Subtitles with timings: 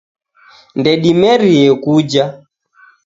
[0.79, 2.23] Ndedimerie kuja